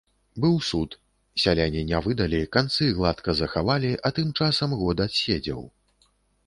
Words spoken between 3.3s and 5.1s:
захавалі, а тым часам год